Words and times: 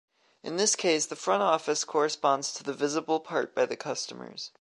In 0.41 0.57
this 0.57 0.75
case, 0.75 1.05
the 1.05 1.15
Front 1.15 1.43
Office 1.43 1.83
corresponds 1.83 2.51
to 2.53 2.63
the 2.63 2.73
visible 2.73 3.19
part 3.19 3.53
by 3.53 3.67
the 3.67 3.77
customers. 3.77 4.49